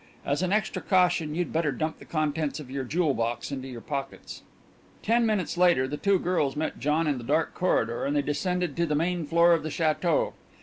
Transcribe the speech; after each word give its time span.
As 0.25 0.41
an 0.41 0.51
extra 0.51 0.81
caution 0.81 1.35
you'd 1.35 1.53
better 1.53 1.71
dump 1.71 1.99
the 1.99 2.05
contents 2.05 2.59
of 2.59 2.71
your 2.71 2.83
jewel 2.83 3.13
box 3.13 3.51
into 3.51 3.67
your 3.67 3.81
pockets." 3.81 4.41
Ten 5.03 5.27
minutes 5.27 5.59
later 5.59 5.87
the 5.87 5.95
two 5.95 6.17
girls 6.17 6.55
met 6.55 6.79
John 6.79 7.05
in 7.05 7.19
the 7.19 7.23
dark 7.23 7.53
corridor 7.53 8.03
and 8.05 8.15
they 8.15 8.23
descended 8.23 8.75
to 8.77 8.87
the 8.87 8.95
main 8.95 9.27
floor 9.27 9.53
of 9.53 9.61
the 9.61 9.69
château. 9.69 10.33